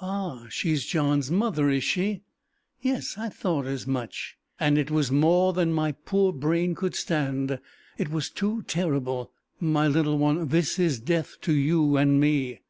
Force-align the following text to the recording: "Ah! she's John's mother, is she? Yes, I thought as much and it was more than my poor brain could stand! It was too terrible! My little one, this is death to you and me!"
"Ah! 0.00 0.46
she's 0.48 0.86
John's 0.86 1.30
mother, 1.30 1.68
is 1.68 1.84
she? 1.84 2.22
Yes, 2.80 3.18
I 3.18 3.28
thought 3.28 3.66
as 3.66 3.86
much 3.86 4.38
and 4.58 4.78
it 4.78 4.90
was 4.90 5.10
more 5.12 5.52
than 5.52 5.70
my 5.70 5.92
poor 5.92 6.32
brain 6.32 6.74
could 6.74 6.94
stand! 6.94 7.60
It 7.98 8.08
was 8.08 8.30
too 8.30 8.62
terrible! 8.62 9.32
My 9.60 9.86
little 9.86 10.16
one, 10.16 10.48
this 10.48 10.78
is 10.78 10.98
death 10.98 11.36
to 11.42 11.52
you 11.52 11.98
and 11.98 12.18
me!" 12.18 12.60